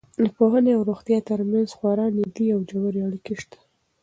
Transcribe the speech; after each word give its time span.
د 0.21 0.23
پوهنې 0.37 0.71
او 0.77 0.81
روغتیا 0.89 1.19
تر 1.29 1.39
منځ 1.51 1.67
خورا 1.77 2.07
نږدې 2.17 2.45
او 2.55 2.59
ژورې 2.69 2.99
اړیکې 3.07 3.35
شته. 3.41 3.59